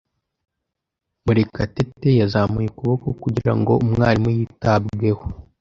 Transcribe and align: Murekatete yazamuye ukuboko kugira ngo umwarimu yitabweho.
Murekatete 1.23 2.09
yazamuye 2.21 2.67
ukuboko 2.69 3.07
kugira 3.23 3.51
ngo 3.59 3.73
umwarimu 3.83 4.29
yitabweho. 4.37 5.23